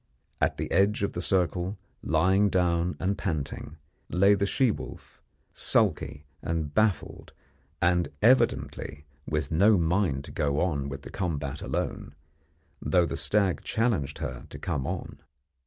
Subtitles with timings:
[0.41, 3.77] At the edge of the circle, lying down and panting,
[4.09, 5.21] lay the she wolf,
[5.53, 7.33] sulky and baffled,
[7.83, 12.15] and evidently with no mind to go on with the combat alone,
[12.81, 15.19] though the stag challenged her to come on.